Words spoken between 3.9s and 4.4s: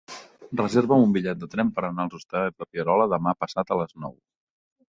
nou.